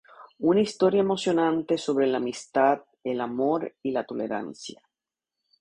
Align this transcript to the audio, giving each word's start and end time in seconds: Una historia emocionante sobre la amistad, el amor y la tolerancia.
Una 0.39 0.61
historia 0.61 0.99
emocionante 1.01 1.77
sobre 1.77 2.07
la 2.07 2.17
amistad, 2.17 2.81
el 3.03 3.21
amor 3.21 3.75
y 3.83 3.91
la 3.91 4.03
tolerancia. 4.03 4.81